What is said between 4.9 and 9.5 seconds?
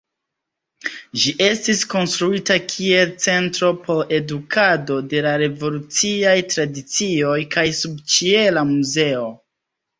de la revoluciaj tradicioj kaj subĉiela muzeo.